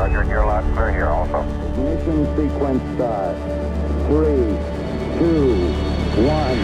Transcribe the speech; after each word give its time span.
Roger, 0.00 0.24
you're 0.24 0.46
loud 0.46 0.64
clear 0.72 0.92
here 0.92 1.08
also. 1.08 1.42
Ignition 1.72 2.24
sequence 2.34 2.82
start. 2.94 3.36
Three, 4.06 4.56
two, 5.18 5.56
one. 6.24 6.60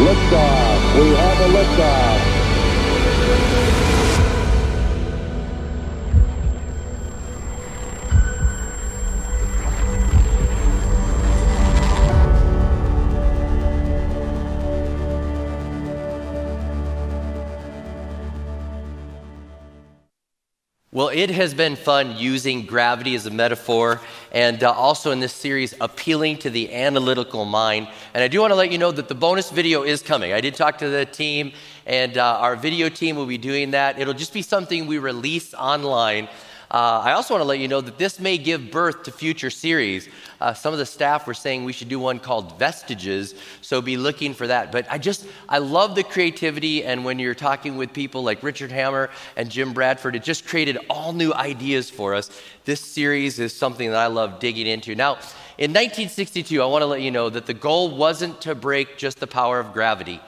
Liftoff. 0.00 0.98
We 0.98 1.08
have 1.14 1.40
a 1.40 1.48
liftoff. 1.52 2.35
Well, 20.96 21.08
it 21.08 21.28
has 21.28 21.52
been 21.52 21.76
fun 21.76 22.16
using 22.16 22.64
gravity 22.64 23.14
as 23.16 23.26
a 23.26 23.30
metaphor 23.30 24.00
and 24.32 24.64
uh, 24.64 24.72
also 24.72 25.10
in 25.10 25.20
this 25.20 25.34
series 25.34 25.74
appealing 25.78 26.38
to 26.38 26.48
the 26.48 26.72
analytical 26.72 27.44
mind. 27.44 27.88
And 28.14 28.24
I 28.24 28.28
do 28.28 28.40
want 28.40 28.52
to 28.52 28.54
let 28.54 28.72
you 28.72 28.78
know 28.78 28.92
that 28.92 29.06
the 29.06 29.14
bonus 29.14 29.50
video 29.50 29.82
is 29.82 30.00
coming. 30.00 30.32
I 30.32 30.40
did 30.40 30.54
talk 30.54 30.78
to 30.78 30.88
the 30.88 31.04
team, 31.04 31.52
and 31.84 32.16
uh, 32.16 32.38
our 32.40 32.56
video 32.56 32.88
team 32.88 33.16
will 33.16 33.26
be 33.26 33.36
doing 33.36 33.72
that. 33.72 33.98
It'll 33.98 34.14
just 34.14 34.32
be 34.32 34.40
something 34.40 34.86
we 34.86 34.96
release 34.96 35.52
online 35.52 36.30
uh, 36.70 37.02
I 37.04 37.12
also 37.12 37.34
want 37.34 37.42
to 37.42 37.48
let 37.48 37.60
you 37.60 37.68
know 37.68 37.80
that 37.80 37.96
this 37.96 38.18
may 38.18 38.38
give 38.38 38.70
birth 38.70 39.04
to 39.04 39.12
future 39.12 39.50
series. 39.50 40.08
Uh, 40.40 40.52
some 40.52 40.72
of 40.72 40.78
the 40.78 40.86
staff 40.86 41.26
were 41.26 41.34
saying 41.34 41.64
we 41.64 41.72
should 41.72 41.88
do 41.88 41.98
one 41.98 42.18
called 42.18 42.58
Vestiges, 42.58 43.34
so 43.62 43.80
be 43.80 43.96
looking 43.96 44.34
for 44.34 44.46
that. 44.46 44.72
But 44.72 44.86
I 44.90 44.98
just, 44.98 45.26
I 45.48 45.58
love 45.58 45.94
the 45.94 46.02
creativity, 46.02 46.84
and 46.84 47.04
when 47.04 47.18
you're 47.18 47.34
talking 47.34 47.76
with 47.76 47.92
people 47.92 48.24
like 48.24 48.42
Richard 48.42 48.72
Hammer 48.72 49.10
and 49.36 49.50
Jim 49.50 49.72
Bradford, 49.72 50.16
it 50.16 50.24
just 50.24 50.46
created 50.46 50.78
all 50.90 51.12
new 51.12 51.32
ideas 51.32 51.88
for 51.88 52.14
us. 52.14 52.30
This 52.64 52.80
series 52.80 53.38
is 53.38 53.54
something 53.54 53.90
that 53.90 53.98
I 53.98 54.08
love 54.08 54.40
digging 54.40 54.66
into. 54.66 54.94
Now, 54.94 55.18
in 55.58 55.70
1962, 55.70 56.60
I 56.60 56.66
want 56.66 56.82
to 56.82 56.86
let 56.86 57.00
you 57.00 57.10
know 57.10 57.30
that 57.30 57.46
the 57.46 57.54
goal 57.54 57.96
wasn't 57.96 58.42
to 58.42 58.54
break 58.54 58.98
just 58.98 59.20
the 59.20 59.26
power 59.26 59.58
of 59.58 59.72
gravity. 59.72 60.20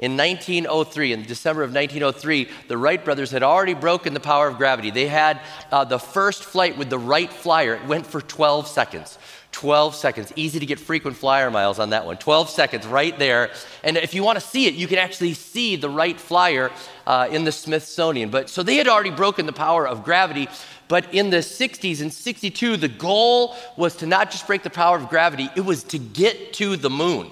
In 0.00 0.16
1903, 0.16 1.12
in 1.12 1.22
December 1.24 1.62
of 1.62 1.74
1903, 1.74 2.48
the 2.68 2.78
Wright 2.78 3.04
brothers 3.04 3.30
had 3.30 3.42
already 3.42 3.74
broken 3.74 4.14
the 4.14 4.20
power 4.20 4.48
of 4.48 4.56
gravity. 4.56 4.90
They 4.90 5.06
had 5.06 5.42
uh, 5.70 5.84
the 5.84 5.98
first 5.98 6.42
flight 6.42 6.78
with 6.78 6.88
the 6.88 6.98
Wright 6.98 7.30
Flyer. 7.30 7.74
It 7.74 7.84
went 7.84 8.06
for 8.06 8.22
12 8.22 8.66
seconds. 8.66 9.18
12 9.52 9.94
seconds. 9.94 10.32
Easy 10.36 10.58
to 10.58 10.64
get 10.64 10.80
frequent 10.80 11.18
flyer 11.18 11.50
miles 11.50 11.78
on 11.78 11.90
that 11.90 12.06
one. 12.06 12.16
12 12.16 12.48
seconds 12.48 12.86
right 12.86 13.18
there. 13.18 13.50
And 13.84 13.98
if 13.98 14.14
you 14.14 14.22
want 14.22 14.40
to 14.40 14.44
see 14.44 14.64
it, 14.64 14.72
you 14.72 14.86
can 14.86 14.96
actually 14.96 15.34
see 15.34 15.76
the 15.76 15.90
Wright 15.90 16.18
Flyer 16.18 16.70
uh, 17.06 17.28
in 17.30 17.44
the 17.44 17.52
Smithsonian. 17.52 18.30
But 18.30 18.48
so 18.48 18.62
they 18.62 18.76
had 18.76 18.88
already 18.88 19.10
broken 19.10 19.44
the 19.44 19.52
power 19.52 19.86
of 19.86 20.02
gravity. 20.02 20.48
But 20.88 21.12
in 21.12 21.28
the 21.28 21.38
60s 21.38 22.00
and 22.00 22.10
62, 22.10 22.78
the 22.78 22.88
goal 22.88 23.54
was 23.76 23.96
to 23.96 24.06
not 24.06 24.30
just 24.30 24.46
break 24.46 24.62
the 24.62 24.70
power 24.70 24.96
of 24.96 25.10
gravity, 25.10 25.50
it 25.56 25.60
was 25.60 25.82
to 25.84 25.98
get 25.98 26.54
to 26.54 26.78
the 26.78 26.88
moon 26.88 27.30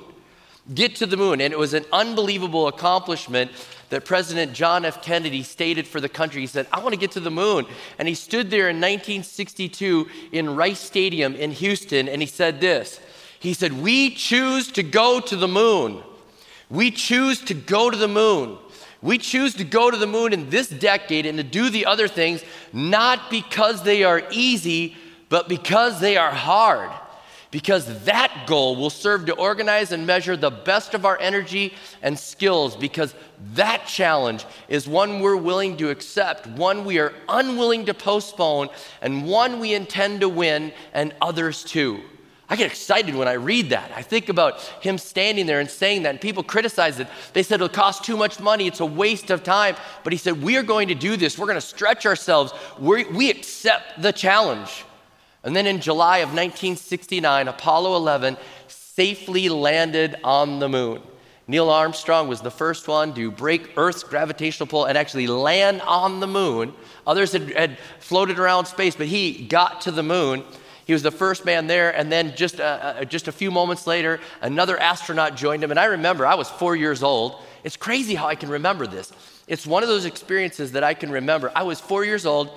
get 0.75 0.97
to 0.97 1.07
the 1.07 1.17
moon. 1.17 1.41
And 1.41 1.53
it 1.53 1.59
was 1.59 1.75
an 1.75 1.85
unbelievable 1.93 2.69
accomplishment 2.69 3.51
that 3.91 4.05
President 4.05 4.53
John 4.53 4.85
F. 4.85 5.03
Kennedy 5.03 5.43
stated 5.43 5.87
for 5.87 6.01
the 6.01 6.09
country. 6.09 6.41
He 6.41 6.47
said, 6.47 6.67
I 6.73 6.81
want 6.81 6.93
to 6.93 7.01
get 7.01 7.13
to 7.13 7.21
the 7.21 7.31
moon. 7.31 7.67
And 7.99 8.07
he 8.07 8.15
stood 8.15 8.51
there 8.51 8.69
in 8.69 8.77
1962 8.77 10.09
in 10.33 10.55
Rice 10.55 10.81
Stadium 10.81 11.35
in 11.35 11.53
Houston 11.53 12.09
and 12.09 12.21
he 12.21 12.27
said 12.27 12.61
this 12.61 13.01
He 13.39 13.55
said, 13.55 13.73
We 13.73 14.11
choose 14.11 14.71
to 14.73 14.83
go 14.83 15.21
to 15.21 15.37
the 15.37 15.49
moon. 15.49 16.03
We 16.71 16.91
choose 16.91 17.41
to 17.43 17.55
go 17.55 17.91
to 17.91 17.97
the 17.97 18.09
moon. 18.09 18.59
We 19.01 19.17
choose 19.17 19.55
to 19.55 19.65
go 19.65 19.91
to 19.91 19.97
the 19.97 20.09
moon 20.09 20.33
in 20.33 20.51
this 20.51 20.69
decade 20.69 21.25
and 21.25 21.39
to 21.39 21.45
do 21.45 21.71
the 21.71 21.87
other 21.87 22.09
things, 22.09 22.45
not 22.73 23.31
because 23.31 23.85
they 23.85 24.03
are 24.03 24.25
easy, 24.31 24.97
but 25.29 25.49
because 25.49 26.01
they 26.01 26.17
are 26.17 26.33
hard 26.33 26.91
because 27.51 28.05
that 28.05 28.45
goal 28.47 28.77
will 28.77 28.91
serve 28.91 29.27
to 29.27 29.35
organize 29.35 29.93
and 29.93 30.07
measure 30.07 30.37
the 30.37 30.51
best 30.51 30.95
of 30.95 31.07
our 31.07 31.19
energy 31.21 31.75
and 32.03 32.19
skills 32.19 32.77
because 32.77 33.15
that 33.55 33.87
challenge 33.87 34.45
is 34.69 34.87
one 34.87 35.21
we're 35.21 35.37
willing 35.37 35.77
to 35.79 35.91
accept, 35.91 36.47
one 36.47 36.85
we 36.85 36.99
are 36.99 37.15
unwilling 37.29 37.87
to 37.87 37.95
postpone, 37.95 38.69
and 39.01 39.27
one 39.27 39.61
we 39.61 39.73
intend 39.75 40.21
to 40.21 40.29
win, 40.29 40.73
and 40.93 41.15
others 41.23 41.65
too. 41.65 42.01
I 42.51 42.57
get 42.57 42.67
excited 42.67 43.15
when 43.15 43.29
I 43.29 43.35
read 43.35 43.71
that. 43.71 43.93
I 43.95 44.01
think 44.01 44.31
about 44.31 44.61
him 44.81 44.97
standing 44.97 45.45
there 45.45 45.61
and 45.61 45.69
saying 45.69 46.05
that, 46.05 46.11
and 46.11 46.21
people 46.21 46.43
criticize 46.43 46.99
it. 46.99 47.07
They 47.35 47.43
said 47.43 47.57
it'll 47.57 47.69
cost 47.69 48.05
too 48.05 48.17
much 48.17 48.41
money, 48.41 48.67
it's 48.67 48.81
a 48.81 48.87
waste 48.87 49.31
of 49.31 49.43
time. 49.43 49.77
But 50.03 50.15
he 50.15 50.19
said, 50.19 50.43
We 50.43 50.57
are 50.57 50.63
going 50.63 50.89
to 50.89 50.95
do 50.95 51.17
this, 51.17 51.39
we're 51.39 51.47
going 51.47 51.57
to 51.57 51.61
stretch 51.61 52.07
ourselves, 52.07 52.53
we 52.79 53.05
we 53.05 53.31
accept 53.31 54.01
the 54.01 54.13
challenge. 54.13 54.85
And 55.49 55.57
then 55.57 55.67
in 55.67 55.81
July 55.81 56.19
of 56.19 56.29
1969, 56.29 57.49
Apollo 57.49 57.97
11 57.97 58.37
safely 58.67 59.49
landed 59.49 60.15
on 60.23 60.59
the 60.59 60.69
moon. 60.69 61.01
Neil 61.47 61.71
Armstrong 61.71 62.29
was 62.29 62.43
the 62.43 62.51
first 62.51 62.87
one 62.87 63.15
to 63.15 63.31
break 63.31 63.71
Earth's 63.79 64.03
gravitational 64.03 64.67
pull 64.67 64.85
and 64.85 64.99
actually 64.99 65.27
land 65.27 65.81
on 65.87 66.21
the 66.21 66.27
moon. 66.27 66.75
Others 67.07 67.33
had, 67.33 67.51
had 67.53 67.79
floated 67.99 68.39
around 68.39 68.67
space, 68.67 68.95
but 68.95 69.07
he 69.07 69.47
got 69.47 69.81
to 69.81 69.91
the 69.91 70.03
moon. 70.03 70.45
He 70.85 70.93
was 70.93 71.03
the 71.03 71.11
first 71.11 71.47
man 71.47 71.67
there, 71.67 71.97
and 71.97 72.13
then 72.13 72.37
just 72.37 72.61
a, 72.61 73.07
just 73.09 73.27
a 73.27 73.33
few 73.33 73.51
moments 73.51 73.87
later, 73.87 74.21
another 74.43 74.79
astronaut 74.79 75.35
joined 75.35 75.65
him. 75.65 75.71
And 75.71 75.81
I 75.81 75.87
remember, 75.87 76.27
I 76.27 76.35
was 76.35 76.51
four 76.51 76.77
years 76.77 77.03
old. 77.03 77.41
It's 77.65 77.79
crazy 77.79 78.15
how 78.15 78.27
I 78.27 78.35
can 78.35 78.51
remember 78.51 78.87
this. 78.87 79.15
It's 79.47 79.67
one 79.67 79.83
of 79.83 79.89
those 79.89 80.05
experiences 80.05 80.73
that 80.73 80.85
I 80.85 80.93
can 80.93 81.11
remember. 81.11 81.51
I 81.57 81.63
was 81.63 81.81
four 81.81 82.05
years 82.05 82.27
old. 82.27 82.51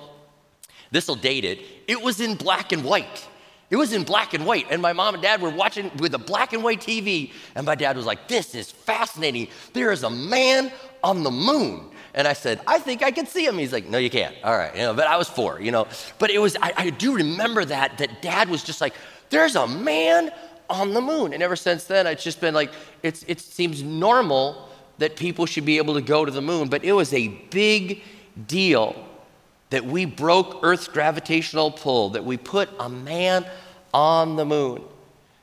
This 0.92 1.08
will 1.08 1.16
date 1.16 1.44
it. 1.44 1.58
It 1.88 2.00
was 2.00 2.20
in 2.20 2.36
black 2.36 2.70
and 2.70 2.84
white. 2.84 3.26
It 3.70 3.76
was 3.76 3.94
in 3.94 4.04
black 4.04 4.34
and 4.34 4.44
white. 4.44 4.66
And 4.70 4.82
my 4.82 4.92
mom 4.92 5.14
and 5.14 5.22
dad 5.22 5.40
were 5.40 5.50
watching 5.50 5.90
with 5.96 6.14
a 6.14 6.18
black 6.18 6.52
and 6.52 6.62
white 6.62 6.82
TV. 6.82 7.32
And 7.54 7.64
my 7.64 7.74
dad 7.74 7.96
was 7.96 8.04
like, 8.04 8.28
This 8.28 8.54
is 8.54 8.70
fascinating. 8.70 9.48
There 9.72 9.90
is 9.90 10.02
a 10.02 10.10
man 10.10 10.70
on 11.02 11.22
the 11.22 11.30
moon. 11.30 11.88
And 12.14 12.28
I 12.28 12.34
said, 12.34 12.60
I 12.66 12.78
think 12.78 13.02
I 13.02 13.10
can 13.10 13.26
see 13.26 13.46
him. 13.46 13.56
He's 13.56 13.72
like, 13.72 13.88
No, 13.88 13.96
you 13.96 14.10
can't. 14.10 14.36
All 14.44 14.56
right. 14.56 14.74
You 14.76 14.82
know, 14.82 14.94
but 14.94 15.06
I 15.06 15.16
was 15.16 15.26
four, 15.26 15.58
you 15.58 15.70
know. 15.70 15.88
But 16.18 16.30
it 16.30 16.38
was, 16.38 16.54
I, 16.60 16.74
I 16.76 16.90
do 16.90 17.14
remember 17.14 17.64
that, 17.64 17.96
that 17.96 18.20
dad 18.20 18.50
was 18.50 18.62
just 18.62 18.82
like, 18.82 18.92
There's 19.30 19.56
a 19.56 19.66
man 19.66 20.30
on 20.68 20.92
the 20.92 21.00
moon. 21.00 21.32
And 21.32 21.42
ever 21.42 21.56
since 21.56 21.84
then, 21.84 22.06
it's 22.06 22.22
just 22.22 22.42
been 22.42 22.52
like, 22.52 22.70
it's, 23.02 23.24
it 23.26 23.40
seems 23.40 23.82
normal 23.82 24.68
that 24.98 25.16
people 25.16 25.46
should 25.46 25.64
be 25.64 25.78
able 25.78 25.94
to 25.94 26.02
go 26.02 26.26
to 26.26 26.30
the 26.30 26.42
moon. 26.42 26.68
But 26.68 26.84
it 26.84 26.92
was 26.92 27.14
a 27.14 27.28
big 27.28 28.02
deal 28.46 29.08
that 29.72 29.84
we 29.84 30.04
broke 30.04 30.60
Earth's 30.62 30.86
gravitational 30.86 31.70
pull, 31.70 32.10
that 32.10 32.24
we 32.24 32.36
put 32.36 32.68
a 32.78 32.88
man 32.88 33.44
on 33.92 34.36
the 34.36 34.44
moon. 34.44 34.82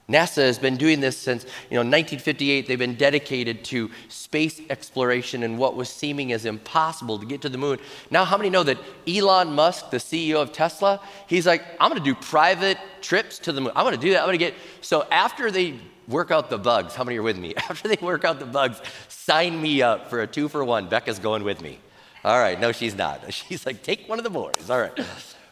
NASA 0.08 0.38
has 0.38 0.58
been 0.58 0.78
doing 0.78 1.00
this 1.00 1.18
since 1.18 1.44
you 1.70 1.76
know 1.76 1.82
1958. 1.82 2.68
They've 2.68 2.80
been 2.80 2.96
dedicated 2.96 3.64
to 3.66 3.92
space 4.08 4.60
exploration 4.70 5.44
and 5.44 5.58
what 5.58 5.76
was 5.76 5.90
seeming 5.90 6.32
as 6.32 6.46
impossible 6.46 7.20
to 7.20 7.26
get 7.26 7.42
to 7.42 7.50
the 7.50 7.60
moon. 7.60 7.78
Now, 8.10 8.26
how 8.26 8.38
many 8.38 8.50
know 8.50 8.64
that 8.64 8.80
Elon 9.08 9.54
Musk, 9.54 9.92
the 9.92 9.98
CEO 9.98 10.42
of 10.42 10.52
Tesla, 10.52 11.00
he's 11.28 11.46
like, 11.46 11.64
I'm 11.80 11.92
going 11.92 12.02
to 12.02 12.06
do 12.06 12.16
private 12.16 12.78
trips 13.02 13.38
to 13.40 13.52
the 13.52 13.62
moon. 13.62 13.72
I'm 13.76 13.84
going 13.84 13.96
to 13.96 14.02
do 14.02 14.12
that. 14.12 14.22
I'm 14.22 14.28
going 14.28 14.40
to 14.40 14.46
get. 14.46 14.56
So 14.82 15.08
after 15.12 15.52
they 15.52 15.80
work 16.08 16.32
out 16.32 16.50
the 16.50 16.58
bugs, 16.58 16.96
how 16.96 17.04
many 17.04 17.18
are 17.18 17.24
with 17.24 17.38
me? 17.38 17.54
After 17.70 17.88
they 17.88 17.98
work 18.02 18.26
out 18.26 18.40
the 18.40 18.46
bugs, 18.48 18.82
sign 19.10 19.62
me 19.62 19.84
up 19.84 20.10
for 20.10 20.22
a 20.22 20.28
two 20.28 20.50
for 20.50 20.64
one. 20.64 20.90
Becca's 20.90 21.20
going 21.20 21.44
with 21.44 21.62
me. 21.62 21.80
All 22.24 22.40
right, 22.40 22.60
no, 22.60 22.72
she's 22.72 22.96
not. 22.96 23.34
She's 23.34 23.66
like, 23.66 23.82
take 23.82 24.10
one 24.10 24.20
of 24.20 24.24
the 24.24 24.30
boys. 24.30 24.70
All 24.70 24.80
right. 24.80 24.92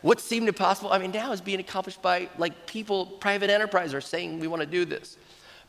What 0.02 0.20
seemed 0.20 0.48
impossible, 0.48 0.92
I 0.92 1.00
mean, 1.00 1.12
now 1.12 1.32
is 1.32 1.42
being 1.42 1.60
accomplished 1.60 2.02
by 2.02 2.30
like 2.38 2.68
people, 2.68 3.06
private 3.06 3.50
enterprise 3.50 3.94
are 3.94 4.02
saying 4.02 4.40
we 4.40 4.48
want 4.48 4.62
to 4.62 4.68
do 4.68 4.86
this. 4.86 5.18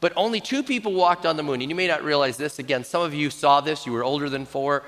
But 0.01 0.13
only 0.17 0.41
two 0.41 0.63
people 0.63 0.93
walked 0.93 1.27
on 1.27 1.37
the 1.37 1.43
moon. 1.43 1.61
And 1.61 1.71
you 1.71 1.75
may 1.75 1.87
not 1.87 2.05
realize 2.05 2.37
this. 2.37 2.59
Again, 2.59 2.85
some 2.85 3.03
of 3.03 3.15
you 3.15 3.31
saw 3.31 3.61
this, 3.61 3.87
you 3.87 3.93
were 3.93 4.05
older 4.05 4.29
than 4.29 4.45
four. 4.45 4.85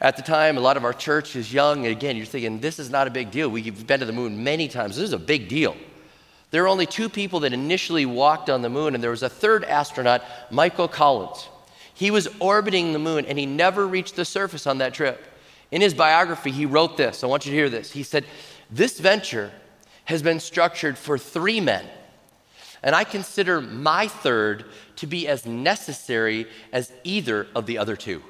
At 0.00 0.16
the 0.16 0.22
time, 0.22 0.56
a 0.56 0.60
lot 0.60 0.76
of 0.76 0.84
our 0.84 0.92
church 0.92 1.36
is 1.36 1.52
young. 1.52 1.86
And 1.86 1.94
again, 1.94 2.16
you're 2.16 2.26
thinking, 2.26 2.60
this 2.60 2.78
is 2.78 2.90
not 2.90 3.06
a 3.06 3.10
big 3.10 3.30
deal. 3.30 3.48
We've 3.48 3.86
been 3.86 4.00
to 4.00 4.06
the 4.06 4.12
moon 4.12 4.42
many 4.42 4.68
times. 4.68 4.96
This 4.96 5.04
is 5.04 5.12
a 5.12 5.18
big 5.18 5.48
deal. 5.48 5.76
There 6.50 6.62
were 6.62 6.68
only 6.68 6.86
two 6.86 7.08
people 7.08 7.40
that 7.40 7.52
initially 7.54 8.04
walked 8.04 8.50
on 8.50 8.60
the 8.60 8.68
moon, 8.68 8.94
and 8.94 9.02
there 9.02 9.10
was 9.10 9.22
a 9.22 9.28
third 9.28 9.64
astronaut, 9.64 10.22
Michael 10.50 10.88
Collins. 10.88 11.48
He 11.94 12.10
was 12.10 12.28
orbiting 12.40 12.92
the 12.92 12.98
moon, 12.98 13.24
and 13.24 13.38
he 13.38 13.46
never 13.46 13.86
reached 13.86 14.16
the 14.16 14.24
surface 14.24 14.66
on 14.66 14.78
that 14.78 14.92
trip. 14.92 15.31
In 15.72 15.80
his 15.80 15.94
biography, 15.94 16.50
he 16.50 16.66
wrote 16.66 16.96
this. 16.96 17.24
I 17.24 17.26
want 17.26 17.46
you 17.46 17.50
to 17.50 17.56
hear 17.56 17.70
this. 17.70 17.90
He 17.90 18.04
said, 18.04 18.24
This 18.70 19.00
venture 19.00 19.50
has 20.04 20.22
been 20.22 20.38
structured 20.38 20.98
for 20.98 21.16
three 21.18 21.60
men, 21.60 21.86
and 22.82 22.94
I 22.94 23.04
consider 23.04 23.60
my 23.60 24.06
third 24.06 24.66
to 24.96 25.06
be 25.06 25.26
as 25.26 25.46
necessary 25.46 26.46
as 26.72 26.92
either 27.02 27.48
of 27.54 27.66
the 27.66 27.78
other 27.78 27.96
two. 27.96 28.22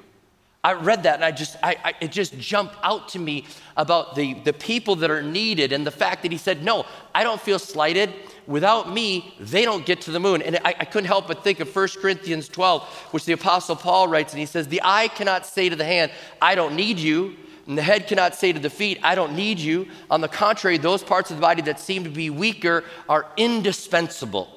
I 0.63 0.73
read 0.73 1.03
that 1.03 1.15
and 1.15 1.25
I 1.25 1.31
just, 1.31 1.57
I, 1.61 1.75
I, 1.83 1.93
it 1.99 2.11
just 2.11 2.39
jumped 2.39 2.75
out 2.83 3.09
to 3.09 3.19
me 3.19 3.45
about 3.75 4.15
the, 4.15 4.33
the 4.33 4.53
people 4.53 4.95
that 4.97 5.11
are 5.11 5.21
needed 5.21 5.73
and 5.73 5.85
the 5.85 5.91
fact 5.91 6.21
that 6.21 6.31
he 6.31 6.37
said, 6.37 6.63
No, 6.63 6.85
I 7.13 7.23
don't 7.23 7.41
feel 7.41 7.59
slighted. 7.59 8.13
Without 8.45 8.91
me, 8.91 9.33
they 9.39 9.63
don't 9.63 9.85
get 9.85 10.01
to 10.01 10.11
the 10.11 10.19
moon. 10.19 10.41
And 10.41 10.57
I, 10.65 10.75
I 10.79 10.85
couldn't 10.85 11.07
help 11.07 11.27
but 11.27 11.43
think 11.43 11.59
of 11.59 11.73
1 11.73 11.87
Corinthians 12.01 12.49
12, 12.49 12.83
which 13.11 13.25
the 13.25 13.33
Apostle 13.33 13.75
Paul 13.75 14.07
writes, 14.07 14.33
and 14.33 14.39
he 14.39 14.45
says, 14.45 14.67
The 14.67 14.81
eye 14.83 15.07
cannot 15.07 15.45
say 15.45 15.69
to 15.69 15.75
the 15.75 15.85
hand, 15.85 16.11
I 16.41 16.55
don't 16.55 16.75
need 16.75 16.99
you, 16.99 17.35
And 17.67 17.77
the 17.77 17.81
head 17.81 18.07
cannot 18.07 18.35
say 18.35 18.51
to 18.51 18.59
the 18.59 18.69
feet, 18.69 18.99
I 19.03 19.15
don't 19.15 19.35
need 19.35 19.59
you. 19.59 19.87
On 20.09 20.19
the 20.21 20.27
contrary, 20.27 20.77
those 20.77 21.03
parts 21.03 21.31
of 21.31 21.37
the 21.37 21.41
body 21.41 21.61
that 21.63 21.79
seem 21.79 22.03
to 22.03 22.09
be 22.09 22.29
weaker 22.29 22.83
are 23.07 23.25
indispensable. 23.37 24.49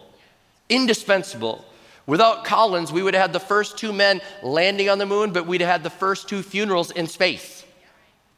Indispensable. 0.69 1.65
Without 2.07 2.45
Collins, 2.45 2.93
we 2.93 3.03
would 3.03 3.15
have 3.15 3.23
had 3.23 3.33
the 3.33 3.41
first 3.41 3.79
two 3.79 3.93
men 3.93 4.21
landing 4.43 4.89
on 4.89 4.99
the 4.99 5.07
moon, 5.07 5.33
but 5.33 5.47
we'd 5.47 5.61
have 5.61 5.71
had 5.71 5.83
the 5.83 5.91
first 5.91 6.29
two 6.29 6.43
funerals 6.43 6.91
in 6.91 7.07
space. 7.07 7.65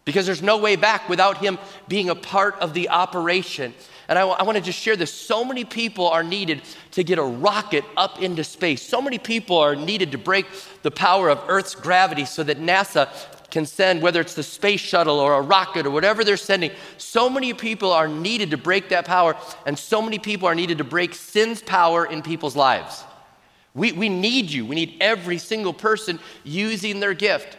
Because 0.04 0.24
there's 0.26 0.42
no 0.42 0.56
way 0.56 0.76
back 0.76 1.08
without 1.08 1.38
him 1.38 1.58
being 1.86 2.08
a 2.08 2.14
part 2.14 2.54
of 2.60 2.72
the 2.72 2.88
operation. 2.88 3.74
And 4.08 4.18
I, 4.18 4.24
want 4.24 4.56
to 4.56 4.62
just 4.62 4.78
share 4.78 4.96
this. 4.96 5.12
So 5.12 5.44
many 5.44 5.66
people 5.66 6.08
are 6.08 6.22
needed 6.22 6.62
to 6.92 7.04
get 7.04 7.18
a 7.18 7.22
rocket 7.22 7.84
up 7.94 8.22
into 8.22 8.42
space. 8.42 8.80
So 8.82 9.02
many 9.02 9.18
people 9.18 9.58
are 9.58 9.76
needed 9.76 10.12
to 10.12 10.18
break 10.18 10.46
the 10.82 10.90
power 10.90 11.28
of 11.28 11.42
Earth's 11.46 11.74
gravity 11.74 12.24
so 12.24 12.42
that 12.44 12.58
NASA 12.58 13.10
can 13.50 13.66
send, 13.66 14.00
whether 14.00 14.18
it's 14.20 14.34
the 14.34 14.42
space 14.42 14.80
shuttle 14.80 15.20
or 15.20 15.34
a 15.34 15.42
rocket 15.42 15.84
or 15.84 15.90
whatever 15.90 16.24
they're 16.24 16.38
sending. 16.38 16.70
So 16.96 17.28
many 17.28 17.52
people 17.52 17.92
are 17.92 18.08
needed 18.08 18.50
to 18.52 18.56
break 18.56 18.88
that 18.88 19.04
power, 19.04 19.36
and 19.66 19.78
so 19.78 20.00
many 20.00 20.18
people 20.18 20.48
are 20.48 20.54
needed 20.54 20.78
to 20.78 20.84
break 20.84 21.14
sin's 21.14 21.60
power 21.60 22.06
in 22.06 22.22
people's 22.22 22.56
lives. 22.56 23.04
We, 23.74 23.92
we 23.92 24.08
need 24.08 24.50
you. 24.50 24.64
We 24.64 24.74
need 24.74 24.96
every 25.00 25.36
single 25.38 25.74
person 25.74 26.18
using 26.44 27.00
their 27.00 27.14
gift. 27.14 27.56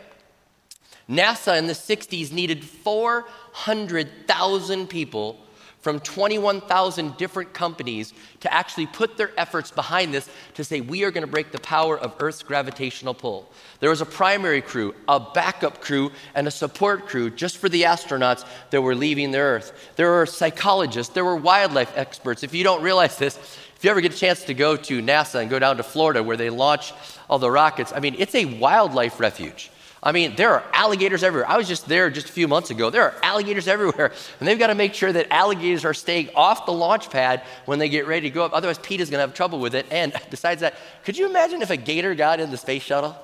NASA 1.09 1.57
in 1.57 1.67
the 1.67 1.73
60s 1.73 2.31
needed 2.31 2.63
400,000 2.63 4.87
people 4.87 5.37
from 5.81 5.99
21,000 5.99 7.15
different 7.17 7.53
companies 7.53 8.13
to 8.41 8.53
actually 8.53 8.85
put 8.85 9.15
their 9.17 9.31
efforts 9.37 9.71
behind 9.71 10.13
this 10.13 10.29
to 10.55 10.63
say, 10.63 10.81
we 10.81 11.03
are 11.03 11.11
going 11.11 11.25
to 11.25 11.31
break 11.31 11.51
the 11.51 11.59
power 11.59 11.97
of 11.97 12.15
Earth's 12.19 12.43
gravitational 12.43 13.13
pull. 13.13 13.49
There 13.79 13.89
was 13.89 14.01
a 14.01 14.05
primary 14.05 14.61
crew, 14.61 14.93
a 15.07 15.19
backup 15.19 15.79
crew, 15.79 16.11
and 16.35 16.47
a 16.47 16.51
support 16.51 17.07
crew 17.07 17.29
just 17.29 17.57
for 17.57 17.69
the 17.69 17.83
astronauts 17.83 18.45
that 18.71 18.81
were 18.81 18.95
leaving 18.95 19.31
the 19.31 19.39
Earth. 19.39 19.91
There 19.95 20.11
were 20.11 20.25
psychologists, 20.25 21.13
there 21.13 21.25
were 21.25 21.37
wildlife 21.37 21.97
experts. 21.97 22.43
If 22.43 22.53
you 22.53 22.63
don't 22.63 22.83
realize 22.83 23.17
this, 23.17 23.37
if 23.37 23.85
you 23.85 23.91
ever 23.91 24.01
get 24.01 24.13
a 24.13 24.17
chance 24.17 24.43
to 24.43 24.53
go 24.53 24.75
to 24.75 25.01
NASA 25.01 25.39
and 25.39 25.49
go 25.49 25.59
down 25.59 25.77
to 25.77 25.83
Florida 25.83 26.21
where 26.21 26.35
they 26.35 26.49
launch 26.49 26.91
all 27.29 27.39
the 27.39 27.49
rockets, 27.49 27.93
I 27.95 28.01
mean, 28.01 28.15
it's 28.19 28.35
a 28.35 28.43
wildlife 28.43 29.21
refuge. 29.21 29.71
I 30.01 30.13
mean, 30.13 30.35
there 30.37 30.53
are 30.53 30.63
alligators 30.71 31.23
everywhere. 31.23 31.49
I 31.49 31.57
was 31.57 31.67
just 31.67 31.85
there 31.87 32.09
just 32.09 32.29
a 32.29 32.31
few 32.31 32.47
months 32.47 32.69
ago. 32.69 32.89
There 32.89 33.03
are 33.03 33.15
alligators 33.21 33.67
everywhere. 33.67 34.13
And 34.39 34.47
they've 34.47 34.57
got 34.57 34.67
to 34.67 34.75
make 34.75 34.93
sure 34.93 35.11
that 35.11 35.27
alligators 35.29 35.83
are 35.83 35.93
staying 35.93 36.29
off 36.35 36.65
the 36.65 36.71
launch 36.71 37.09
pad 37.09 37.43
when 37.65 37.79
they 37.79 37.89
get 37.89 38.07
ready 38.07 38.29
to 38.29 38.33
go 38.33 38.45
up. 38.45 38.53
Otherwise, 38.53 38.77
Pete 38.77 39.01
is 39.01 39.09
going 39.09 39.17
to 39.17 39.27
have 39.27 39.33
trouble 39.33 39.59
with 39.59 39.75
it. 39.75 39.85
And 39.91 40.13
besides 40.29 40.61
that, 40.61 40.75
could 41.03 41.17
you 41.17 41.27
imagine 41.27 41.61
if 41.61 41.69
a 41.69 41.77
gator 41.77 42.15
got 42.15 42.39
in 42.39 42.49
the 42.49 42.57
space 42.57 42.81
shuttle? 42.81 43.15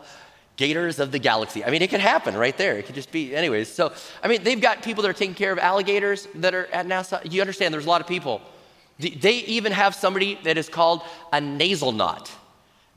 Gators 0.58 1.00
of 1.00 1.12
the 1.12 1.20
galaxy. 1.20 1.64
I 1.64 1.70
mean, 1.70 1.82
it 1.82 1.90
could 1.90 2.02
happen 2.02 2.36
right 2.36 2.58
there. 2.58 2.78
It 2.78 2.86
could 2.86 2.96
just 2.96 3.12
be, 3.12 3.34
anyways. 3.36 3.70
So, 3.70 3.94
I 4.22 4.28
mean, 4.28 4.44
they've 4.44 4.60
got 4.60 4.84
people 4.84 5.02
that 5.04 5.10
are 5.10 5.14
taking 5.14 5.36
care 5.36 5.52
of 5.52 5.60
alligators 5.60 6.28
that 6.36 6.54
are 6.54 6.68
at 6.68 6.88
NASA. 6.88 7.30
You 7.30 7.42
understand, 7.42 7.74
there's 7.74 7.86
a 7.86 7.90
lot 7.90 8.02
of 8.02 8.08
people. 8.08 8.42
They 9.00 9.40
even 9.40 9.74
have 9.74 9.96
somebody 9.96 10.40
that 10.44 10.58
is 10.58 10.70
called 10.70 11.02
a 11.34 11.40
nasalnaut. 11.40 12.30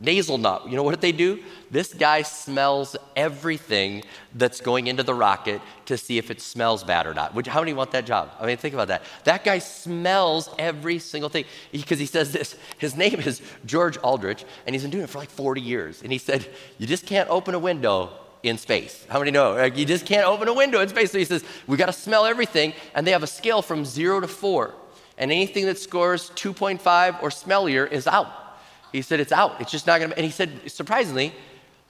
Nasalnaut. 0.03 0.71
You 0.71 0.77
know 0.77 0.85
what 0.85 1.01
they 1.01 1.11
do? 1.11 1.43
This 1.71 1.93
guy 1.93 2.23
smells 2.23 2.97
everything 3.17 4.05
that's 4.35 4.61
going 4.61 4.87
into 4.87 5.03
the 5.03 5.15
rocket 5.15 5.61
to 5.87 5.99
see 5.99 6.19
if 6.19 6.31
it 6.31 6.41
smells 6.41 6.85
bad 6.85 7.07
or 7.07 7.15
not. 7.15 7.47
How 7.49 7.61
many 7.61 7.73
want 7.73 7.91
that 7.91 8.07
job? 8.07 8.31
I 8.39 8.47
mean, 8.47 8.57
think 8.59 8.75
about 8.75 8.89
that. 8.89 9.03
That 9.25 9.43
guy 9.43 9.59
smells 9.59 10.51
every 10.57 11.01
single 11.01 11.29
thing 11.29 11.47
because 11.73 11.99
he 11.99 12.07
says 12.07 12.33
this. 12.33 12.57
His 12.79 12.97
name 12.97 13.21
is 13.21 13.43
George 13.67 13.99
Aldrich, 13.99 14.45
and 14.67 14.75
he's 14.75 14.83
been 14.83 14.93
doing 14.93 15.05
it 15.05 15.11
for 15.11 15.19
like 15.19 15.31
40 15.31 15.61
years. 15.61 16.03
And 16.03 16.13
he 16.13 16.19
said, 16.19 16.49
You 16.79 16.87
just 16.87 17.05
can't 17.05 17.29
open 17.29 17.57
a 17.57 17.59
window 17.59 18.11
in 18.45 18.57
space. 18.57 19.05
How 19.09 19.19
many 19.19 19.33
know? 19.33 19.55
Like, 19.55 19.77
you 19.77 19.85
just 19.85 20.07
can't 20.07 20.27
open 20.27 20.47
a 20.47 20.55
window 20.55 20.81
in 20.81 20.89
space. 20.89 21.11
So 21.11 21.19
he 21.19 21.25
says, 21.25 21.45
We 21.67 21.77
got 21.77 21.87
to 21.87 21.93
smell 21.93 22.25
everything. 22.25 22.73
And 22.95 23.05
they 23.05 23.11
have 23.11 23.25
a 23.25 23.29
scale 23.29 23.63
from 23.63 23.85
zero 23.85 24.21
to 24.21 24.29
four. 24.29 24.75
And 25.17 25.33
anything 25.33 25.67
that 25.67 25.79
scores 25.79 26.31
2.5 26.37 27.21
or 27.21 27.31
smellier 27.31 27.91
is 27.91 28.07
out. 28.07 28.48
He 28.93 29.03
said, 29.03 29.21
It's 29.21 29.33
out. 29.33 29.61
It's 29.61 29.71
just 29.71 29.87
not 29.87 29.99
going 29.99 30.11
to. 30.11 30.17
And 30.17 30.25
he 30.25 30.31
said, 30.31 30.71
surprisingly, 30.71 31.35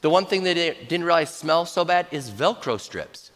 the 0.01 0.11
one 0.11 0.27
thing 0.27 0.43
they 0.43 0.55
didn't 0.55 1.05
realize 1.05 1.35
smells 1.35 1.71
so 1.73 1.85
bad 1.85 2.07
is 2.11 2.31
Velcro 2.31 2.81
strips. 2.81 3.31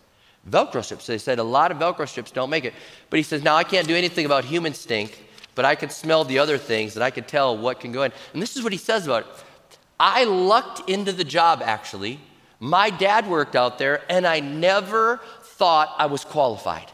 Velcro 0.49 0.85
strips. 0.85 1.07
They 1.07 1.19
said 1.19 1.39
a 1.39 1.45
lot 1.45 1.71
of 1.71 1.79
Velcro 1.79 2.09
strips 2.09 2.31
don't 2.31 2.51
make 2.51 2.65
it. 2.65 2.75
But 3.11 3.19
he 3.19 3.23
says, 3.23 3.43
Now 3.43 3.57
I 3.57 3.65
can't 3.65 3.87
do 3.87 3.97
anything 3.97 4.27
about 4.27 4.45
human 4.45 4.75
stink, 4.75 5.25
but 5.55 5.65
I 5.65 5.75
can 5.75 5.91
smell 5.91 6.25
the 6.25 6.39
other 6.39 6.59
things 6.59 6.97
and 6.97 7.05
I 7.05 7.11
can 7.11 7.25
tell 7.25 7.57
what 7.57 7.81
can 7.81 7.93
go 7.93 8.03
in. 8.03 8.13
And 8.33 8.43
this 8.43 8.57
is 8.57 8.63
what 8.63 8.73
he 8.73 8.79
says 8.79 9.07
about 9.07 9.23
it. 9.23 9.79
I 9.99 10.25
lucked 10.25 10.91
into 10.91 11.13
the 11.13 11.25
job, 11.25 11.63
actually. 11.65 12.19
My 12.59 12.91
dad 12.91 13.29
worked 13.29 13.57
out 13.57 13.79
there, 13.79 14.03
and 14.09 14.27
I 14.27 14.41
never 14.41 15.21
thought 15.43 15.95
I 15.99 16.07
was 16.07 16.25
qualified. 16.25 16.91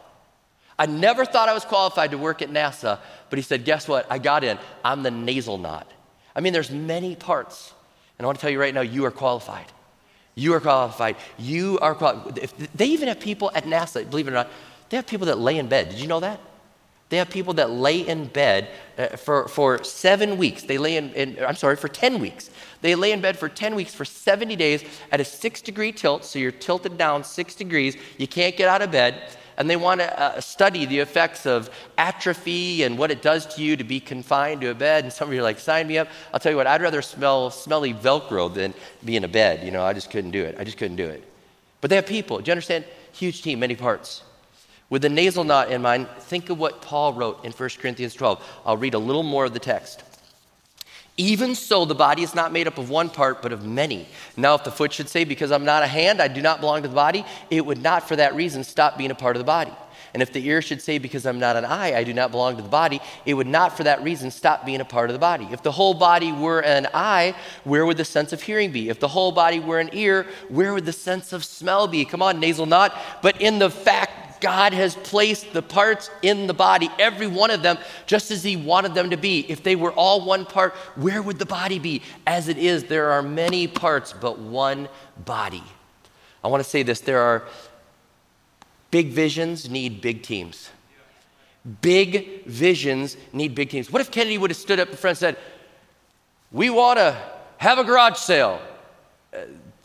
I 0.79 0.87
never 0.87 1.25
thought 1.25 1.49
I 1.49 1.55
was 1.55 1.65
qualified 1.65 2.12
to 2.12 2.19
work 2.19 2.41
at 2.41 2.50
NASA, 2.50 2.99
but 3.29 3.38
he 3.38 3.43
said, 3.43 3.65
Guess 3.65 3.88
what? 3.88 4.06
I 4.11 4.19
got 4.19 4.44
in. 4.44 4.59
I'm 4.85 5.03
the 5.03 5.11
nasalnaut. 5.11 5.85
I 6.38 6.40
mean, 6.40 6.52
there's 6.52 6.70
many 6.70 7.17
parts. 7.17 7.75
And 8.17 8.25
I 8.25 8.29
want 8.29 8.38
to 8.38 8.40
tell 8.40 8.50
you 8.50 8.61
right 8.61 8.73
now, 8.73 8.82
you 8.82 9.05
are 9.06 9.11
qualified. 9.11 9.67
You 10.37 10.55
are 10.55 10.61
qualified. 10.61 11.17
You 11.37 11.81
are 11.82 11.96
qualified. 11.96 12.37
They 12.76 12.87
even 12.87 13.08
have 13.08 13.19
people 13.19 13.50
at 13.56 13.64
NASA, 13.64 14.08
believe 14.08 14.29
it 14.29 14.31
or 14.31 14.35
not, 14.35 14.49
they 14.88 14.96
have 14.96 15.08
people 15.08 15.26
that 15.26 15.38
lay 15.38 15.58
in 15.58 15.67
bed. 15.67 15.88
Did 15.88 15.99
you 15.99 16.06
know 16.06 16.20
that? 16.20 16.40
They 17.08 17.17
have 17.17 17.29
people 17.29 17.55
that 17.55 17.70
lay 17.70 18.06
in 18.06 18.26
bed 18.26 18.69
uh, 18.96 19.17
for, 19.17 19.49
for 19.49 19.82
seven 19.82 20.37
weeks. 20.37 20.62
They 20.62 20.79
lay 20.79 20.96
in, 20.96 21.12
in, 21.14 21.44
I'm 21.44 21.56
sorry, 21.56 21.75
for 21.75 21.88
10 21.88 22.20
weeks. 22.20 22.50
They 22.82 22.94
lay 22.94 23.11
in 23.11 23.20
bed 23.20 23.37
for 23.37 23.49
10 23.49 23.75
weeks 23.75 23.93
for 23.93 24.05
70 24.05 24.55
days 24.55 24.84
at 25.11 25.20
a 25.20 25.25
six 25.25 25.61
degree 25.61 25.91
tilt. 25.91 26.25
So 26.25 26.38
you're 26.38 26.52
tilted 26.52 26.96
down 26.96 27.25
six 27.25 27.56
degrees. 27.56 27.96
You 28.17 28.29
can't 28.29 28.56
get 28.56 28.69
out 28.69 28.81
of 28.81 28.93
bed 28.93 29.32
and 29.58 29.69
they 29.69 29.76
want 29.76 30.00
to 30.00 30.20
uh, 30.20 30.40
study 30.40 30.87
the 30.87 31.00
effects 31.00 31.44
of 31.44 31.69
atrophy 31.99 32.84
and 32.84 32.96
what 32.96 33.10
it 33.10 33.20
does 33.20 33.44
to 33.56 33.62
you 33.62 33.76
to 33.76 33.84
be 33.84 33.99
confined 33.99 34.60
to 34.60 34.70
a 34.70 34.75
bed. 34.75 35.02
And 35.05 35.12
some 35.12 35.28
of 35.28 35.34
you 35.34 35.40
are 35.40 35.43
like, 35.43 35.58
sign 35.58 35.88
me 35.88 35.99
up. 35.99 36.08
I'll 36.32 36.38
tell 36.38 36.52
you 36.52 36.56
what, 36.56 36.69
I'd 36.69 36.81
rather 36.81 37.02
smell 37.02 37.50
smelly 37.50 37.93
Velcro 37.93 38.55
than 38.55 38.72
be 39.05 39.16
in 39.16 39.25
a 39.25 39.28
bed. 39.28 39.64
You 39.64 39.72
know, 39.72 39.82
I 39.82 39.93
just 39.93 40.10
couldn't 40.10 40.31
do 40.31 40.44
it. 40.44 40.55
I 40.58 40.64
just 40.64 40.78
couldn't 40.78 40.96
do 40.96 41.08
it. 41.08 41.25
But 41.81 41.90
they 41.90 41.96
have 41.96 42.06
people. 42.06 42.38
Do 42.38 42.44
you 42.44 42.52
understand? 42.52 42.84
Huge 43.12 43.43
team, 43.43 43.58
many 43.58 43.75
parts. 43.75 44.22
With 44.90 45.02
the 45.02 45.08
nasalnaut 45.08 45.70
in 45.70 45.82
mind, 45.82 46.08
think 46.20 46.50
of 46.50 46.58
what 46.58 46.81
Paul 46.81 47.12
wrote 47.12 47.44
in 47.44 47.50
1 47.50 47.69
Corinthians 47.81 48.14
12. 48.14 48.60
I'll 48.64 48.76
read 48.76 48.94
a 48.94 48.99
little 48.99 49.25
more 49.25 49.44
of 49.44 49.52
the 49.52 49.58
text. 49.58 50.05
Even 51.20 51.56
so, 51.56 51.85
the 51.85 51.97
body 51.97 52.23
is 52.23 52.32
not 52.32 52.53
made 52.53 52.69
up 52.69 52.79
of 52.79 52.91
one 52.91 53.11
part, 53.11 53.43
but 53.43 53.53
of 53.53 53.67
many. 53.67 54.06
Now, 54.37 54.55
if 54.55 54.62
the 54.62 54.70
foot 54.70 54.93
should 54.93 55.09
say, 55.09 55.25
Because 55.25 55.50
I'm 55.50 55.65
not 55.65 55.82
a 55.82 55.87
hand, 55.87 56.23
I 56.23 56.29
do 56.29 56.41
not 56.41 56.61
belong 56.61 56.82
to 56.82 56.88
the 56.88 56.94
body, 56.94 57.25
it 57.50 57.67
would 57.67 57.82
not 57.82 58.06
for 58.06 58.15
that 58.15 58.37
reason 58.37 58.62
stop 58.62 58.97
being 58.97 59.11
a 59.11 59.17
part 59.17 59.35
of 59.35 59.41
the 59.41 59.44
body. 59.44 59.73
And 60.15 60.22
if 60.22 60.32
the 60.32 60.46
ear 60.46 60.63
should 60.63 60.81
say, 60.81 60.98
Because 60.98 61.27
I'm 61.27 61.41
not 61.41 61.56
an 61.56 61.65
eye, 61.65 61.96
I 61.96 62.05
do 62.05 62.15
not 62.15 62.31
belong 62.31 62.56
to 62.56 62.63
the 62.63 62.69
body, 62.69 63.01
it 63.27 63.34
would 63.34 63.48
not 63.48 63.77
for 63.77 63.82
that 63.82 64.01
reason 64.05 64.31
stop 64.31 64.65
being 64.65 64.81
a 64.81 64.84
part 64.84 65.10
of 65.10 65.15
the 65.15 65.19
body. 65.19 65.48
If 65.51 65.65
the 65.65 65.72
whole 65.72 65.93
body 65.93 66.31
were 66.31 66.60
an 66.60 66.87
eye, 66.94 67.34
where 67.65 67.84
would 67.84 67.96
the 67.96 68.05
sense 68.05 68.32
of 68.32 68.41
hearing 68.41 68.70
be? 68.70 68.89
If 68.89 69.01
the 69.01 69.08
whole 69.08 69.32
body 69.32 69.58
were 69.58 69.81
an 69.81 69.91
ear, 69.93 70.25
where 70.48 70.72
would 70.72 70.87
the 70.87 70.93
sense 70.93 71.32
of 71.32 71.44
smell 71.44 71.89
be? 71.89 72.05
Come 72.05 72.22
on, 72.22 72.41
nasalnaut. 72.41 72.96
But 73.22 73.41
in 73.41 73.58
the 73.58 73.70
fact 73.70 74.28
God 74.40 74.72
has 74.72 74.96
placed 74.96 75.52
the 75.52 75.62
parts 75.62 76.10
in 76.22 76.46
the 76.46 76.54
body, 76.54 76.90
every 76.98 77.26
one 77.26 77.50
of 77.50 77.62
them, 77.62 77.78
just 78.06 78.30
as 78.30 78.42
He 78.42 78.56
wanted 78.56 78.94
them 78.94 79.10
to 79.10 79.16
be. 79.16 79.40
If 79.48 79.62
they 79.62 79.76
were 79.76 79.92
all 79.92 80.24
one 80.24 80.44
part, 80.44 80.74
where 80.96 81.22
would 81.22 81.38
the 81.38 81.46
body 81.46 81.78
be? 81.78 82.02
As 82.26 82.48
it 82.48 82.58
is, 82.58 82.84
there 82.84 83.10
are 83.10 83.22
many 83.22 83.66
parts, 83.66 84.12
but 84.12 84.38
one 84.38 84.88
body. 85.24 85.62
I 86.42 86.48
want 86.48 86.62
to 86.62 86.68
say 86.68 86.82
this 86.82 87.00
there 87.00 87.20
are 87.20 87.44
big 88.90 89.10
visions 89.10 89.68
need 89.68 90.00
big 90.00 90.22
teams. 90.22 90.70
Big 91.82 92.46
visions 92.46 93.16
need 93.32 93.54
big 93.54 93.68
teams. 93.68 93.90
What 93.90 94.00
if 94.00 94.10
Kennedy 94.10 94.38
would 94.38 94.50
have 94.50 94.56
stood 94.56 94.80
up 94.80 94.88
in 94.88 94.96
front 94.96 95.12
and 95.12 95.18
said, 95.18 95.36
We 96.50 96.70
want 96.70 96.98
to 96.98 97.20
have 97.58 97.78
a 97.78 97.84
garage 97.84 98.16
sale? 98.16 98.60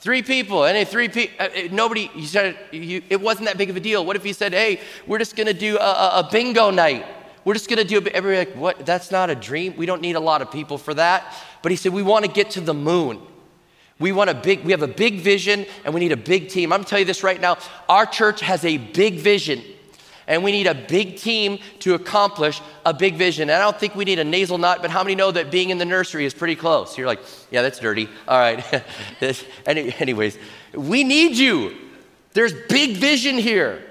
Three 0.04 0.22
people, 0.22 0.66
and 0.66 0.86
three 0.86 1.08
people, 1.08 1.34
uh, 1.40 1.44
uh, 1.44 1.68
nobody, 1.72 2.12
you 2.14 2.26
said 2.26 2.58
you, 2.74 3.02
it 3.10 3.22
wasn't 3.22 3.46
that 3.46 3.58
big 3.58 3.70
of 3.70 3.78
a 3.78 3.80
deal. 3.80 4.06
What 4.06 4.18
if 4.18 4.26
you 4.26 4.34
said, 4.34 4.52
hey, 4.52 4.82
we're 5.08 5.18
just 5.18 5.38
gonna 5.38 5.54
do 5.54 5.78
a, 5.78 5.80
a, 5.80 6.20
a 6.20 6.30
bingo 6.30 6.72
night? 6.72 7.06
We're 7.46 7.54
just 7.54 7.70
gonna 7.70 7.86
do 7.86 8.00
a, 8.00 8.02
everybody 8.10 8.50
like, 8.52 8.58
what? 8.58 8.86
That's 8.86 9.12
not 9.12 9.30
a 9.30 9.36
dream. 9.36 9.78
We 9.78 9.86
don't 9.86 10.02
need 10.02 10.18
a 10.18 10.20
lot 10.20 10.42
of 10.42 10.52
people 10.52 10.78
for 10.78 10.94
that. 10.96 11.34
But 11.62 11.72
he 11.72 11.78
said, 11.78 11.94
we 11.94 12.04
wanna 12.04 12.28
get 12.28 12.50
to 12.52 12.60
the 12.60 12.74
moon. 12.74 13.22
We 13.98 14.12
want 14.12 14.30
a 14.30 14.34
big, 14.34 14.66
we 14.66 14.74
have 14.74 14.82
a 14.82 14.90
big 14.90 15.22
vision 15.22 15.66
and 15.86 15.94
we 15.94 16.02
need 16.02 16.12
a 16.12 16.18
big 16.18 16.50
team. 16.50 16.74
I'm 16.74 16.80
gonna 16.80 16.90
tell 16.90 17.00
you 17.00 17.06
this 17.06 17.24
right 17.24 17.40
now. 17.40 17.58
Our 17.88 18.06
church 18.06 18.42
has 18.42 18.66
a 18.66 18.76
big 18.76 19.20
vision 19.20 19.64
and 20.28 20.44
we 20.44 20.52
need 20.52 20.68
a 20.68 20.74
big 20.74 21.18
team 21.18 21.60
to 21.80 21.94
accomplish 21.94 22.62
a 22.86 22.94
big 22.94 23.16
vision. 23.16 23.50
And 23.50 23.62
I 23.62 23.64
don't 23.64 23.80
think 23.80 23.96
we 23.96 24.06
need 24.06 24.20
a 24.20 24.26
nasalnaut, 24.26 24.82
but 24.82 24.90
how 24.90 25.04
many 25.04 25.16
know 25.16 25.32
that 25.32 25.52
being 25.52 25.70
in 25.70 25.78
the 25.78 25.86
nursery 25.86 26.26
is 26.26 26.34
pretty 26.34 26.56
close? 26.56 26.98
You're 26.98 27.08
like, 27.08 27.20
yeah, 27.52 27.62
that's 27.62 27.80
dirty. 27.80 28.10
All 28.28 28.38
right. 28.38 28.84
Anyways, 29.68 30.38
we 30.74 31.04
need 31.04 31.38
you. 31.38 31.76
There's 32.34 32.54
big 32.68 32.98
vision 32.98 33.38
here. 33.38 33.84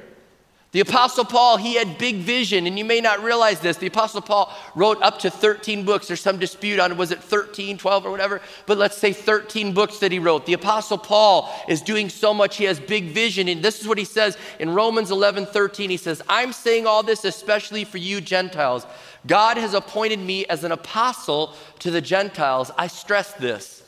The 0.72 0.80
Apostle 0.80 1.26
Paul, 1.26 1.58
he 1.58 1.74
had 1.74 1.98
big 1.98 2.16
vision, 2.16 2.66
and 2.66 2.78
you 2.78 2.84
may 2.86 3.02
not 3.02 3.22
realize 3.22 3.60
this. 3.60 3.76
The 3.76 3.88
Apostle 3.88 4.22
Paul 4.22 4.50
wrote 4.74 5.02
up 5.02 5.18
to 5.18 5.30
13 5.30 5.84
books. 5.84 6.08
There's 6.08 6.22
some 6.22 6.38
dispute 6.38 6.80
on 6.80 6.96
was 6.96 7.10
it 7.10 7.22
13, 7.22 7.76
12, 7.76 8.06
or 8.06 8.10
whatever, 8.10 8.40
but 8.64 8.78
let's 8.78 8.96
say 8.96 9.12
13 9.12 9.74
books 9.74 9.98
that 9.98 10.10
he 10.12 10.18
wrote. 10.18 10.46
The 10.46 10.54
Apostle 10.54 10.96
Paul 10.96 11.52
is 11.68 11.82
doing 11.82 12.08
so 12.08 12.32
much, 12.32 12.56
he 12.56 12.64
has 12.64 12.80
big 12.80 13.10
vision, 13.10 13.48
and 13.48 13.62
this 13.62 13.82
is 13.82 13.86
what 13.86 13.98
he 13.98 14.06
says 14.06 14.38
in 14.58 14.70
Romans 14.70 15.10
11, 15.10 15.44
13. 15.44 15.90
He 15.90 15.98
says, 15.98 16.22
I'm 16.26 16.54
saying 16.54 16.86
all 16.86 17.02
this 17.02 17.26
especially 17.26 17.84
for 17.84 17.98
you 17.98 18.22
Gentiles. 18.22 18.86
God 19.26 19.58
has 19.58 19.74
appointed 19.74 20.20
me 20.20 20.46
as 20.46 20.64
an 20.64 20.72
apostle 20.72 21.54
to 21.80 21.90
the 21.90 22.00
Gentiles. 22.00 22.70
I 22.78 22.86
stress 22.86 23.34
this. 23.34 23.82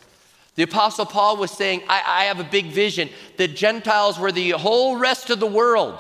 The 0.55 0.65
Apostle 0.65 1.07
Paul 1.07 1.39
was 1.39 1.51
saying, 1.51 1.83
I, 1.89 2.03
I 2.07 2.25
have 2.25 2.41
a 2.41 2.45
big 2.45 2.67
vision 2.67 3.09
The 3.39 3.49
Gentiles 3.49 4.19
were 4.19 4.31
the 4.31 4.51
whole 4.51 4.99
rest 4.99 5.31
of 5.31 5.41
the 5.41 5.47
world. 5.47 5.99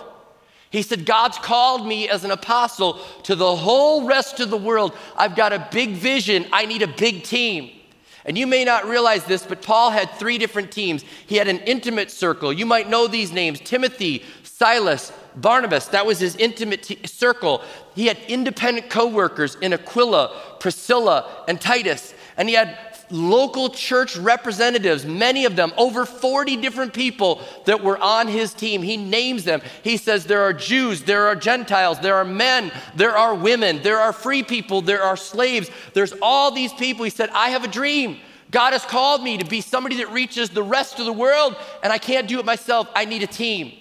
He 0.74 0.82
said, 0.82 1.06
God's 1.06 1.38
called 1.38 1.86
me 1.86 2.08
as 2.08 2.24
an 2.24 2.32
apostle 2.32 2.98
to 3.22 3.36
the 3.36 3.54
whole 3.54 4.08
rest 4.08 4.40
of 4.40 4.50
the 4.50 4.56
world. 4.56 4.92
I've 5.16 5.36
got 5.36 5.52
a 5.52 5.68
big 5.70 5.90
vision. 5.92 6.46
I 6.52 6.66
need 6.66 6.82
a 6.82 6.88
big 6.88 7.22
team. 7.22 7.70
And 8.24 8.36
you 8.36 8.48
may 8.48 8.64
not 8.64 8.84
realize 8.84 9.24
this, 9.24 9.46
but 9.46 9.62
Paul 9.62 9.92
had 9.92 10.10
three 10.10 10.36
different 10.36 10.72
teams. 10.72 11.04
He 11.28 11.36
had 11.36 11.46
an 11.46 11.60
intimate 11.60 12.10
circle. 12.10 12.52
You 12.52 12.66
might 12.66 12.88
know 12.88 13.06
these 13.06 13.30
names 13.30 13.60
Timothy, 13.60 14.24
Silas, 14.42 15.12
Barnabas. 15.36 15.86
That 15.86 16.06
was 16.06 16.18
his 16.18 16.34
intimate 16.34 16.82
t- 16.82 16.98
circle. 17.06 17.62
He 17.94 18.08
had 18.08 18.18
independent 18.26 18.90
co 18.90 19.06
workers 19.06 19.56
in 19.60 19.74
Aquila, 19.74 20.56
Priscilla, 20.58 21.44
and 21.46 21.60
Titus. 21.60 22.14
And 22.36 22.48
he 22.48 22.56
had 22.56 22.93
local 23.14 23.70
church 23.70 24.16
representatives, 24.16 25.06
many 25.06 25.44
of 25.44 25.54
them, 25.54 25.72
over 25.76 26.04
40 26.04 26.56
different 26.56 26.92
people 26.92 27.40
that 27.64 27.82
were 27.82 27.96
on 27.98 28.26
his 28.26 28.52
team. 28.52 28.82
He 28.82 28.96
names 28.96 29.44
them. 29.44 29.62
He 29.84 29.96
says 29.96 30.24
there 30.24 30.42
are 30.42 30.52
Jews, 30.52 31.02
there 31.02 31.26
are 31.26 31.36
Gentiles, 31.36 32.00
there 32.00 32.16
are 32.16 32.24
men, 32.24 32.72
there 32.96 33.16
are 33.16 33.34
women, 33.34 33.82
there 33.82 34.00
are 34.00 34.12
free 34.12 34.42
people, 34.42 34.82
there 34.82 35.02
are 35.02 35.16
slaves. 35.16 35.70
There's 35.92 36.12
all 36.20 36.50
these 36.50 36.72
people. 36.72 37.04
He 37.04 37.10
said, 37.10 37.30
I 37.30 37.50
have 37.50 37.62
a 37.62 37.68
dream. 37.68 38.18
God 38.50 38.72
has 38.72 38.84
called 38.84 39.22
me 39.22 39.38
to 39.38 39.44
be 39.44 39.60
somebody 39.60 39.96
that 39.96 40.10
reaches 40.10 40.50
the 40.50 40.62
rest 40.62 40.98
of 40.98 41.06
the 41.06 41.12
world, 41.12 41.56
and 41.82 41.92
I 41.92 41.98
can't 41.98 42.26
do 42.26 42.40
it 42.40 42.44
myself. 42.44 42.88
I 42.94 43.04
need 43.04 43.22
a 43.22 43.28
team. 43.28 43.72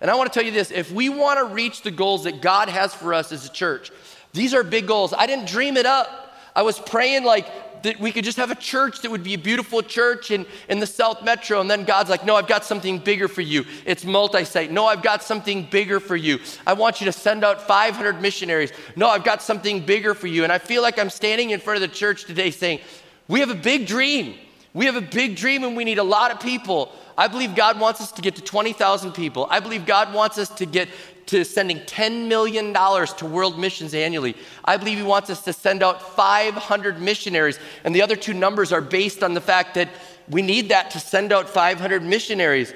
And 0.00 0.10
I 0.10 0.14
want 0.14 0.32
to 0.32 0.38
tell 0.38 0.46
you 0.46 0.52
this 0.52 0.70
if 0.70 0.90
we 0.90 1.08
want 1.08 1.38
to 1.38 1.54
reach 1.54 1.82
the 1.82 1.90
goals 1.90 2.24
that 2.24 2.40
God 2.40 2.68
has 2.68 2.94
for 2.94 3.12
us 3.12 3.32
as 3.32 3.44
a 3.44 3.52
church, 3.52 3.90
these 4.32 4.54
are 4.54 4.62
big 4.62 4.86
goals. 4.86 5.12
I 5.12 5.26
didn't 5.26 5.48
dream 5.48 5.76
it 5.76 5.86
up. 5.86 6.36
I 6.54 6.62
was 6.62 6.78
praying 6.78 7.24
like 7.24 7.67
that 7.82 8.00
we 8.00 8.12
could 8.12 8.24
just 8.24 8.36
have 8.36 8.50
a 8.50 8.54
church 8.54 9.02
that 9.02 9.10
would 9.10 9.22
be 9.22 9.34
a 9.34 9.38
beautiful 9.38 9.82
church 9.82 10.30
in, 10.30 10.46
in 10.68 10.80
the 10.80 10.86
South 10.86 11.22
Metro. 11.22 11.60
And 11.60 11.70
then 11.70 11.84
God's 11.84 12.10
like, 12.10 12.24
no, 12.24 12.36
I've 12.36 12.46
got 12.46 12.64
something 12.64 12.98
bigger 12.98 13.28
for 13.28 13.40
you. 13.40 13.64
It's 13.86 14.04
multi 14.04 14.44
site. 14.44 14.70
No, 14.70 14.86
I've 14.86 15.02
got 15.02 15.22
something 15.22 15.68
bigger 15.70 16.00
for 16.00 16.16
you. 16.16 16.38
I 16.66 16.72
want 16.72 17.00
you 17.00 17.04
to 17.06 17.12
send 17.12 17.44
out 17.44 17.62
500 17.62 18.20
missionaries. 18.20 18.72
No, 18.96 19.08
I've 19.08 19.24
got 19.24 19.42
something 19.42 19.84
bigger 19.84 20.14
for 20.14 20.26
you. 20.26 20.44
And 20.44 20.52
I 20.52 20.58
feel 20.58 20.82
like 20.82 20.98
I'm 20.98 21.10
standing 21.10 21.50
in 21.50 21.60
front 21.60 21.82
of 21.82 21.88
the 21.88 21.94
church 21.94 22.24
today 22.24 22.50
saying, 22.50 22.80
we 23.28 23.40
have 23.40 23.50
a 23.50 23.54
big 23.54 23.86
dream. 23.86 24.34
We 24.74 24.86
have 24.86 24.96
a 24.96 25.00
big 25.00 25.36
dream 25.36 25.64
and 25.64 25.76
we 25.76 25.84
need 25.84 25.98
a 25.98 26.04
lot 26.04 26.30
of 26.30 26.40
people. 26.40 26.92
I 27.16 27.26
believe 27.26 27.54
God 27.56 27.80
wants 27.80 28.00
us 28.00 28.12
to 28.12 28.22
get 28.22 28.36
to 28.36 28.42
20,000 28.42 29.12
people. 29.12 29.48
I 29.50 29.60
believe 29.60 29.86
God 29.86 30.14
wants 30.14 30.38
us 30.38 30.48
to 30.50 30.66
get 30.66 30.88
to 31.28 31.44
sending 31.44 31.78
$10 31.80 32.26
million 32.26 32.72
to 32.72 33.26
world 33.26 33.58
missions 33.58 33.92
annually. 33.92 34.34
I 34.64 34.78
believe 34.78 34.96
he 34.96 35.04
wants 35.04 35.28
us 35.28 35.44
to 35.44 35.52
send 35.52 35.82
out 35.82 36.16
500 36.16 37.00
missionaries. 37.00 37.58
And 37.84 37.94
the 37.94 38.00
other 38.00 38.16
two 38.16 38.32
numbers 38.32 38.72
are 38.72 38.80
based 38.80 39.22
on 39.22 39.34
the 39.34 39.40
fact 39.40 39.74
that 39.74 39.90
we 40.30 40.40
need 40.40 40.70
that 40.70 40.90
to 40.92 41.00
send 41.00 41.32
out 41.32 41.48
500 41.48 42.02
missionaries. 42.02 42.72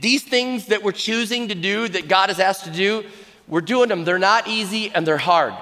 These 0.00 0.24
things 0.24 0.66
that 0.66 0.82
we're 0.82 0.92
choosing 0.92 1.48
to 1.48 1.54
do, 1.54 1.86
that 1.88 2.08
God 2.08 2.30
has 2.30 2.40
asked 2.40 2.64
to 2.64 2.70
do, 2.70 3.04
we're 3.46 3.60
doing 3.60 3.90
them. 3.90 4.04
They're 4.04 4.18
not 4.18 4.48
easy 4.48 4.90
and 4.94 5.06
they're 5.06 5.18
hard. 5.18 5.54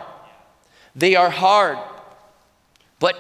They 0.95 1.17
are 1.17 1.31
hard. 1.31 1.79
But 3.01 3.17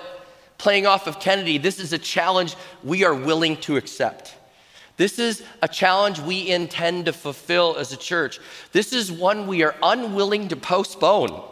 playing 0.57 0.87
off 0.87 1.09
of 1.09 1.19
Kennedy, 1.19 1.59
this 1.59 1.81
is 1.81 1.93
a 1.93 1.99
challenge 1.99 2.55
we 2.85 3.05
are 3.05 3.15
willing 3.15 3.57
to 3.63 3.77
accept. 3.77 4.37
This 4.97 5.19
is 5.19 5.43
a 5.61 5.69
challenge 5.69 6.21
we 6.21 6.49
intend 6.49 7.07
to 7.07 7.13
fulfill 7.13 7.77
as 7.77 7.93
a 7.93 7.97
church. 7.97 8.39
This 8.73 8.93
is 8.93 9.11
one 9.11 9.47
we 9.47 9.63
are 9.65 9.75
unwilling 9.83 10.49
to 10.49 10.57
postpone. 10.57 11.43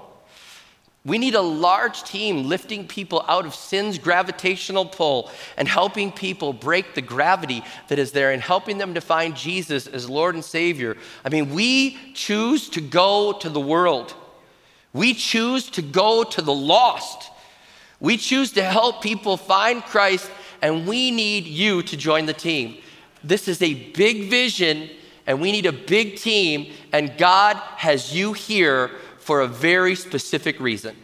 We 1.05 1.19
need 1.19 1.35
a 1.35 1.43
large 1.43 2.05
team 2.05 2.45
lifting 2.45 2.87
people 2.87 3.25
out 3.27 3.45
of 3.45 3.57
sin's 3.57 3.99
gravitational 3.99 4.85
pull 4.85 5.31
and 5.57 5.67
helping 5.67 6.13
people 6.13 6.53
break 6.53 6.95
the 6.95 7.03
gravity 7.03 7.65
that 7.89 7.99
is 7.99 8.13
there 8.13 8.31
and 8.31 8.41
helping 8.41 8.79
them 8.79 8.95
to 8.95 9.01
find 9.01 9.35
Jesus 9.35 9.89
as 9.89 10.09
Lord 10.09 10.37
and 10.37 10.45
Savior. 10.45 10.97
I 11.25 11.29
mean, 11.29 11.53
we 11.53 11.99
choose 12.15 12.69
to 12.71 12.81
go 12.81 13.33
to 13.41 13.49
the 13.49 13.61
world, 13.61 14.15
we 14.93 15.15
choose 15.15 15.69
to 15.71 15.83
go 15.83 16.23
to 16.23 16.43
the 16.43 16.55
lost. 16.55 17.31
We 17.99 18.17
choose 18.17 18.51
to 18.53 18.65
help 18.65 19.01
people 19.01 19.37
find 19.37 19.81
Christ, 19.81 20.29
and 20.61 20.89
we 20.89 21.13
need 21.13 21.47
you 21.47 21.85
to 21.85 21.97
join 21.97 22.27
the 22.27 22.33
team. 22.33 22.79
This 23.25 23.49
is 23.49 23.63
a 23.63 23.75
big 23.93 24.31
vision, 24.31 24.91
and 25.27 25.41
we 25.41 25.53
need 25.53 25.67
a 25.67 25.73
big 25.73 26.17
team, 26.17 26.73
and 26.93 27.17
God 27.17 27.57
has 27.57 28.15
you 28.15 28.33
here 28.33 28.91
for 29.19 29.41
a 29.41 29.47
very 29.47 29.95
specific 29.95 30.59
reason. 30.59 30.97